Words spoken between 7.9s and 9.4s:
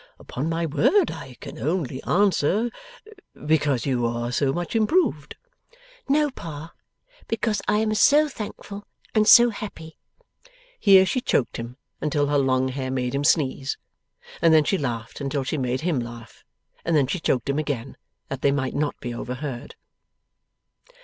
so thankful and